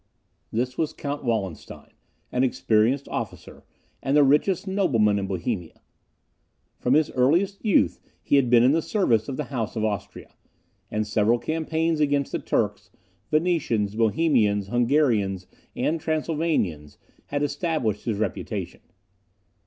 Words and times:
This 0.51 0.79
was 0.79 0.93
Count 0.93 1.23
Wallenstein, 1.23 1.91
an 2.31 2.43
experienced 2.43 3.07
officer, 3.09 3.63
and 4.01 4.17
the 4.17 4.23
richest 4.23 4.65
nobleman 4.65 5.19
in 5.19 5.27
Bohemia. 5.27 5.79
From 6.79 6.95
his 6.95 7.11
earliest 7.11 7.63
youth 7.63 7.99
he 8.19 8.37
had 8.37 8.49
been 8.49 8.63
in 8.63 8.71
the 8.71 8.81
service 8.81 9.29
of 9.29 9.37
the 9.37 9.43
House 9.53 9.75
of 9.75 9.85
Austria, 9.85 10.33
and 10.89 11.05
several 11.05 11.37
campaigns 11.37 11.99
against 11.99 12.31
the 12.31 12.39
Turks, 12.39 12.89
Venetians, 13.29 13.93
Bohemians, 13.93 14.69
Hungarians, 14.69 15.45
and 15.75 16.01
Transylvanians 16.01 16.97
had 17.27 17.43
established 17.43 18.05
his 18.05 18.17
reputation. 18.17 18.81